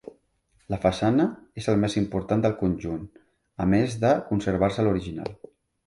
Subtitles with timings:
[0.73, 1.27] La façana
[1.63, 3.07] és el més important del conjunt,
[3.67, 5.35] a més de conservar-se l'original.